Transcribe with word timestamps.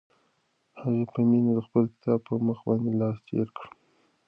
هغې 0.81 1.03
په 1.11 1.19
مینه 1.29 1.51
د 1.55 1.59
خپل 1.67 1.83
کتاب 1.93 2.19
په 2.27 2.33
مخ 2.45 2.57
باندې 2.67 2.91
لاس 2.99 3.17
تېر 3.27 3.47
کړ. 3.57 3.67